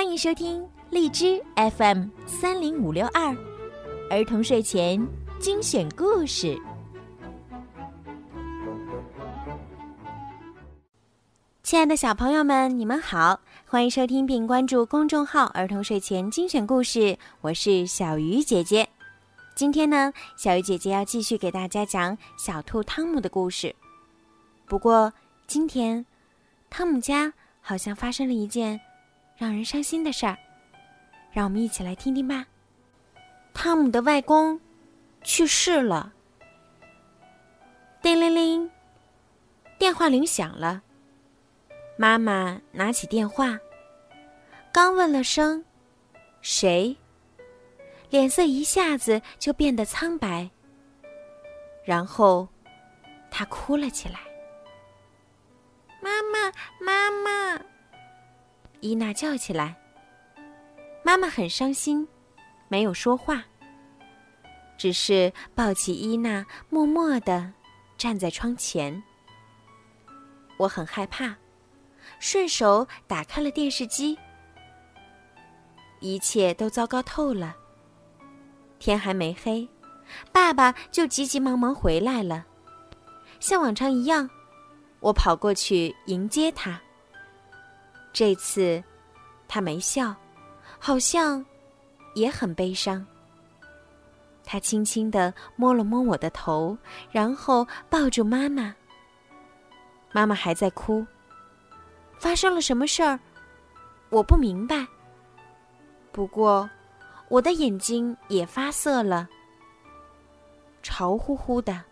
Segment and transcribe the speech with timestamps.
[0.00, 1.44] 欢迎收听荔枝
[1.76, 3.36] FM 三零五六二
[4.08, 5.06] 儿童睡前
[5.38, 6.58] 精选故事。
[11.62, 18.88] 亲爱的小朋友们，你们好，欢迎收听并关注公众号“儿童睡前精选故事”，我是小鱼姐姐。
[19.54, 23.76] 今天呢，小鱼姐姐要继续给大家讲小兔汤姆的故事。
[24.64, 25.12] 不过
[25.46, 26.06] 今天，
[26.70, 28.80] 汤姆家好像发生了一件。
[29.40, 30.36] 让人伤心的事儿，
[31.32, 32.46] 让我们一起来听听吧。
[33.54, 34.60] 汤姆的外公
[35.22, 36.12] 去世了。
[38.02, 38.70] 叮铃铃，
[39.78, 40.82] 电话铃响了。
[41.96, 43.58] 妈妈拿起电话，
[44.70, 45.64] 刚问了声
[46.42, 46.94] “谁”，
[48.10, 50.50] 脸色一下子就变得苍白。
[51.82, 52.46] 然后，
[53.30, 54.20] 他哭了起来。
[56.02, 56.52] 妈，妈
[56.84, 56.89] 妈。
[58.80, 59.76] 伊娜叫起来。
[61.02, 62.06] 妈妈很伤心，
[62.68, 63.44] 没有说话，
[64.76, 67.52] 只是抱起伊娜，默默的
[67.96, 69.02] 站在窗前。
[70.58, 71.34] 我很害怕，
[72.18, 74.18] 顺手打开了电视机。
[76.00, 77.56] 一切都糟糕透了。
[78.78, 79.68] 天还没黑，
[80.32, 82.46] 爸爸就急急忙忙回来了。
[83.40, 84.28] 像往常一样，
[85.00, 86.80] 我跑过去迎接他。
[88.20, 88.84] 这次，
[89.48, 90.14] 他没笑，
[90.78, 91.42] 好像
[92.12, 93.02] 也很悲伤。
[94.44, 96.76] 他轻轻地摸了摸我的头，
[97.10, 98.76] 然后抱住妈妈。
[100.12, 101.02] 妈妈还在哭。
[102.18, 103.18] 发生了什么事儿？
[104.10, 104.86] 我不明白。
[106.12, 106.68] 不过，
[107.30, 109.26] 我的眼睛也发涩了，
[110.82, 111.82] 潮乎乎的。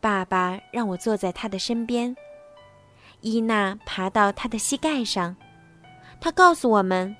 [0.00, 2.16] 爸爸让我坐在他的身边。
[3.26, 5.34] 伊娜爬到他的膝盖上，
[6.20, 7.12] 他告诉我们：“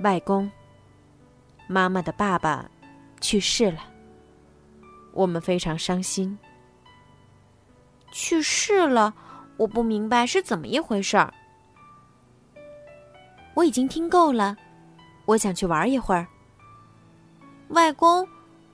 [0.00, 0.50] 外公，
[1.68, 2.66] 妈妈的爸爸
[3.20, 3.80] 去世了，
[5.12, 6.38] 我们非常伤心。
[8.10, 9.12] 去世了，
[9.58, 11.30] 我不明白是怎么一回事儿。
[13.52, 14.56] 我已经听够了，
[15.26, 16.26] 我想去玩一会儿。
[17.68, 18.26] 外公，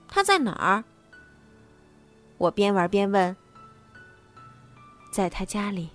[0.07, 0.81] 他在哪儿？
[2.37, 3.35] 我边玩边问。”
[5.13, 5.91] 在他家里，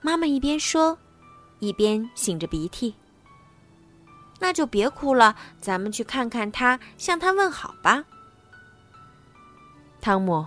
[0.00, 0.96] 妈妈一边说，
[1.58, 2.94] 一边擤着鼻涕。
[4.40, 8.02] 那就别哭了，咱们去看看他，向他问好吧。
[10.00, 10.46] 汤姆，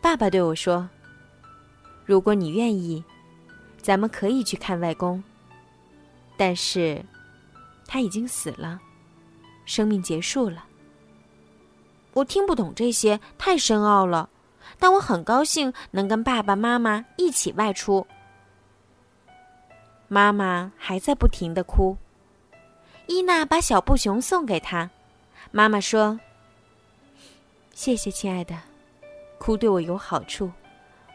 [0.00, 0.88] 爸爸对我说
[2.06, 3.02] ：“如果你愿意，
[3.82, 5.20] 咱们可以去看外公。
[6.36, 7.04] 但是，
[7.84, 8.80] 他已经死了，
[9.64, 10.66] 生命结束了。”
[12.14, 14.30] 我听不懂这些，太深奥了。
[14.78, 18.06] 但我很高兴能跟爸爸妈妈一起外出。
[20.06, 21.96] 妈妈还在不停的哭。
[23.06, 24.90] 伊娜把小布熊送给她，
[25.50, 26.20] 妈妈说
[27.74, 28.56] ：“谢谢，亲爱的，
[29.38, 30.50] 哭对我有好处，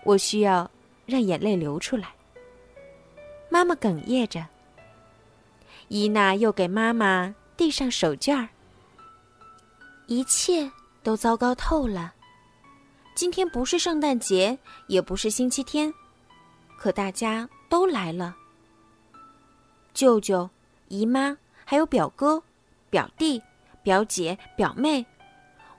[0.03, 0.69] 我需要
[1.05, 2.09] 让眼泪流出来。”
[3.49, 4.45] 妈妈哽咽着。
[5.87, 8.49] 伊娜又给妈妈递上手绢儿。
[10.07, 10.71] 一切
[11.03, 12.13] 都糟糕透了。
[13.15, 14.57] 今天不是圣诞节，
[14.87, 15.93] 也不是星期天，
[16.77, 18.35] 可大家都来了。
[19.93, 20.49] 舅舅、
[20.87, 22.41] 姨妈，还有表哥、
[22.89, 23.41] 表弟、
[23.83, 25.05] 表姐、表妹，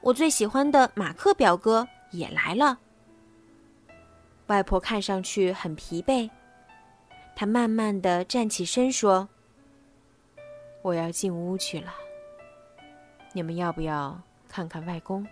[0.01, 2.79] 我最喜欢的马克表哥也来了。
[4.47, 6.31] 外婆看上去很疲惫，
[7.35, 9.29] 她慢慢的站起身说
[10.83, 11.93] ：“我要进屋去了。
[13.33, 15.27] 你们要不要看看外公？”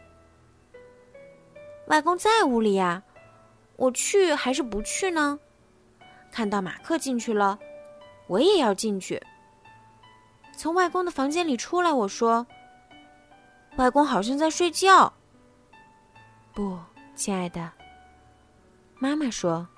[1.92, 3.02] 外公在屋里呀，
[3.76, 5.38] 我去还是不去呢？
[6.30, 7.58] 看到马克进去了，
[8.28, 9.22] 我也要进去。
[10.56, 12.46] 从外公的房间里出来，我说
[13.76, 15.12] ：“外公好像在睡觉。”
[16.54, 16.78] 不，
[17.14, 17.70] 亲爱的，
[18.98, 19.68] 妈妈说：“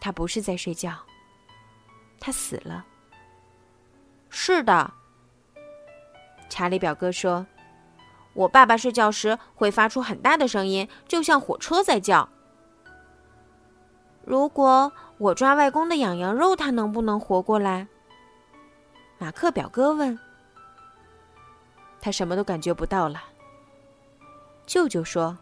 [0.00, 0.96] 他不是在睡觉，
[2.20, 2.86] 他死了。”
[4.30, 4.94] 是的，
[6.48, 7.44] 查理表哥说。
[8.38, 12.28] 我爸爸睡觉时会发出很大的声音，就像火车在叫。
[14.24, 17.88] 如果我抓外公的痒痒肉，他能不能活过来？
[19.18, 20.16] 马克表哥问。
[22.00, 23.20] 他什么都感觉不到了。
[24.66, 25.36] 舅舅说：“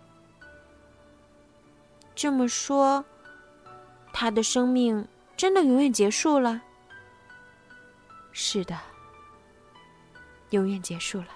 [2.17, 3.05] 这么说，
[4.11, 5.07] 他的生命
[5.37, 6.63] 真的永远结束了？”
[8.33, 8.75] 是的，
[10.49, 11.27] 永远结束了。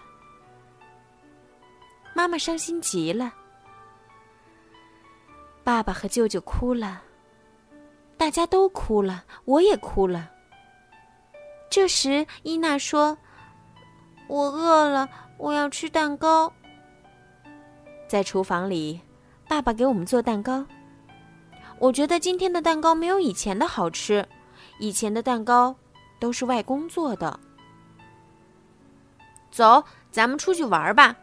[2.21, 3.33] 妈妈伤心极了，
[5.65, 7.01] 爸爸和舅舅哭了，
[8.19, 10.31] 大家都哭了，我也哭了。
[11.71, 13.17] 这时，伊娜说
[14.29, 15.09] ：“我饿了，
[15.39, 16.53] 我要吃蛋糕。”
[18.07, 19.01] 在厨房里，
[19.49, 20.63] 爸爸给我们做蛋糕。
[21.79, 24.29] 我觉得今天的蛋糕没有以前的好吃，
[24.79, 25.75] 以前的蛋糕
[26.19, 27.41] 都是外公做的。
[29.51, 31.17] 走，咱们出去玩吧。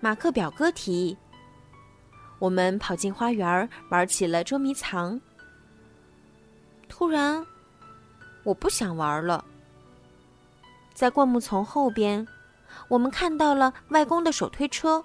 [0.00, 1.16] 马克表哥提议。
[2.38, 5.20] 我们跑进花园，玩起了捉迷藏。
[6.88, 7.44] 突然，
[8.44, 9.44] 我不想玩了。
[10.92, 12.26] 在灌木丛后边，
[12.88, 15.04] 我们看到了外公的手推车。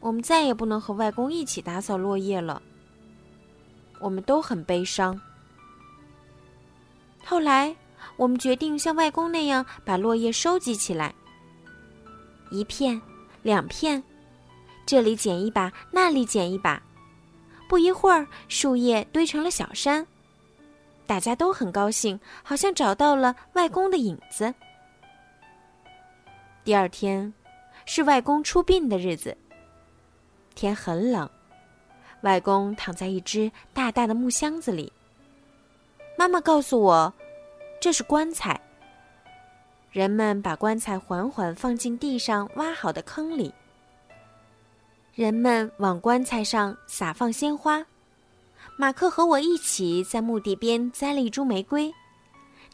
[0.00, 2.60] 我们再也不能和外公一起打扫落叶了。
[4.00, 5.20] 我们都很悲伤。
[7.24, 7.76] 后来，
[8.16, 11.14] 我们决定像外公那样把落叶收集起来，
[12.50, 13.00] 一片，
[13.42, 14.02] 两片。
[14.84, 16.82] 这里捡一把，那里捡一把，
[17.68, 20.06] 不一会儿，树叶堆成了小山。
[21.06, 24.52] 大家都很高兴，好像找到了外公的影子。
[26.64, 27.32] 第二天，
[27.86, 29.36] 是外公出殡的日子。
[30.54, 31.28] 天很冷，
[32.22, 34.92] 外公躺在一只大大的木箱子里。
[36.18, 37.12] 妈妈告诉我，
[37.80, 38.60] 这是棺材。
[39.92, 43.52] 人们把棺材缓缓放进地上挖好的坑里。
[45.14, 47.84] 人们往棺材上撒放鲜花，
[48.78, 51.92] 马克和我一起在墓地边栽了一株玫瑰，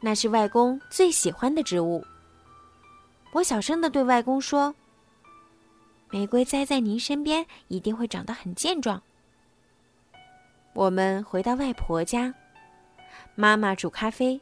[0.00, 2.05] 那是外公最喜欢的植物。
[3.32, 4.73] 我小声的对外公说
[6.11, 9.03] ：“玫瑰栽在您身边，一定会长得很健壮。”
[10.73, 12.32] 我们回到外婆家，
[13.35, 14.41] 妈妈煮咖啡，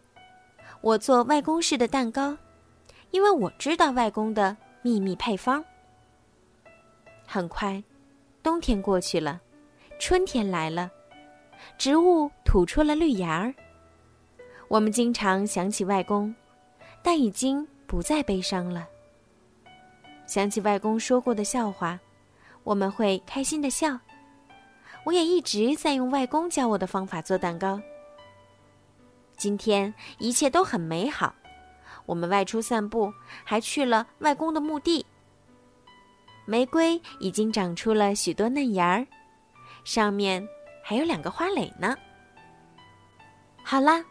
[0.82, 2.36] 我做外公式的蛋糕，
[3.16, 5.64] 因为我知道外公的秘密配方。
[7.26, 7.82] 很快，
[8.42, 9.40] 冬天过去了，
[9.98, 10.90] 春天来了，
[11.78, 13.54] 植物吐出了绿芽儿。
[14.68, 16.34] 我们经常想起外公，
[17.02, 18.86] 但已经不再悲伤了。
[20.26, 21.98] 想起外公说过的笑话，
[22.64, 23.98] 我们会开心的笑。
[25.04, 27.80] 我也一直在用外公教我的方法做蛋糕。
[29.38, 31.34] 今天一切都很美好，
[32.06, 33.12] 我们外出散步，
[33.44, 35.04] 还去了外公的墓地。
[36.46, 39.06] 玫瑰已经长出了许多嫩芽儿，
[39.84, 40.46] 上面
[40.82, 41.96] 还有两个花蕾呢。
[43.62, 44.04] 好啦，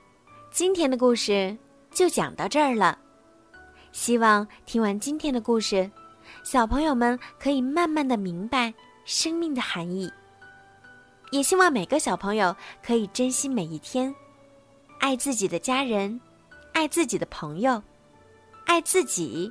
[0.51, 1.57] 今天的故事
[1.91, 2.99] 就讲到这儿了。
[3.93, 5.89] 希望听完今天的故事，
[6.43, 8.73] 小朋友们可以慢慢的明白
[9.05, 10.11] 生命的含义。
[11.31, 12.53] 也希望每个小朋友
[12.83, 14.13] 可以珍惜每一天，
[14.99, 16.19] 爱自己的家人，
[16.75, 17.81] 爱自己的朋友，
[18.65, 19.49] 爱自己，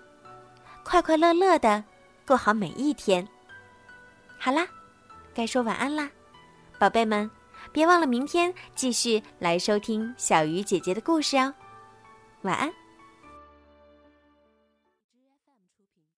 [0.85, 1.82] 快快乐乐的。
[2.26, 3.26] 过好每一天。
[4.38, 4.69] 好啦，
[5.32, 6.11] 该说晚安啦，
[6.79, 7.29] 宝贝们，
[7.73, 11.53] 别忘了明天继续来收听小鱼姐姐的故事哦。
[12.43, 12.71] 晚安。